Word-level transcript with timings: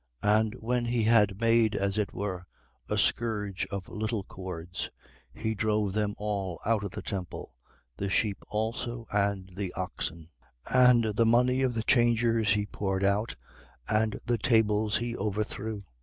2:15. 0.23 0.35
And 0.39 0.53
when 0.55 0.85
he 0.85 1.03
had 1.03 1.39
made, 1.39 1.75
as 1.75 1.99
it 1.99 2.11
were, 2.11 2.47
a 2.89 2.97
scourge 2.97 3.67
of 3.69 3.87
little 3.87 4.23
cords, 4.23 4.89
he 5.31 5.53
drove 5.53 5.93
them 5.93 6.15
all 6.17 6.59
out 6.65 6.83
of 6.83 6.89
the 6.89 7.03
temple, 7.03 7.53
the 7.97 8.09
sheep 8.09 8.41
also 8.47 9.05
and 9.13 9.51
the 9.55 9.71
oxen: 9.73 10.29
and 10.73 11.03
the 11.15 11.25
money 11.27 11.61
of 11.61 11.75
the 11.75 11.83
changers 11.83 12.53
he 12.55 12.65
poured 12.65 13.03
out, 13.03 13.35
and 13.87 14.19
the 14.25 14.39
tables 14.39 14.97
he 14.97 15.15
overthrew. 15.15 15.81